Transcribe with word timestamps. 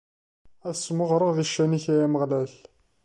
Ad 0.67 0.75
smeɣreɣ 0.77 1.31
di 1.37 1.45
ccan-ik, 1.49 1.85
ay 1.93 1.99
Ameɣlal. 2.05 2.51